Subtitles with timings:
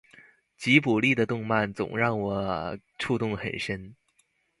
[0.57, 3.93] 吉卜力的动漫总让我触动很深